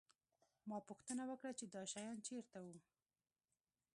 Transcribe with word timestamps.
ما 0.69 0.77
پوښتنه 0.89 1.23
وکړه 1.27 1.51
چې 1.59 1.65
دا 1.73 1.83
شیان 1.91 2.17
چېرته 2.27 2.57
وو 2.63 2.75